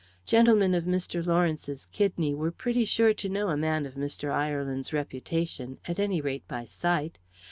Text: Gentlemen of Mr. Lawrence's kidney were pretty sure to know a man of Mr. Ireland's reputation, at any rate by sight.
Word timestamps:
Gentlemen 0.25 0.73
of 0.73 0.85
Mr. 0.85 1.23
Lawrence's 1.23 1.85
kidney 1.85 2.33
were 2.33 2.49
pretty 2.51 2.85
sure 2.85 3.13
to 3.13 3.29
know 3.29 3.49
a 3.49 3.55
man 3.55 3.85
of 3.85 3.93
Mr. 3.93 4.31
Ireland's 4.31 4.91
reputation, 4.91 5.77
at 5.85 5.99
any 5.99 6.19
rate 6.19 6.47
by 6.47 6.65
sight. 6.65 7.19